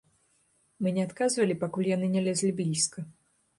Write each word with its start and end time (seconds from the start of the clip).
Мы 0.85 0.93
не 0.95 1.03
адказвалі, 1.09 1.59
пакуль 1.65 1.91
яны 1.93 2.11
не 2.17 2.25
лезлі 2.31 2.51
блізка. 2.63 3.09